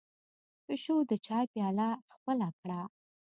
پيشو 0.65 0.95
د 1.09 1.11
چای 1.25 1.45
پياله 1.53 1.89
خپله 2.13 2.49
کړه. 2.59 2.81